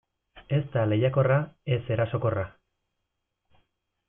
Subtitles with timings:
[0.57, 1.37] Ez da lehiakorra,
[1.77, 2.47] ez erasokorra.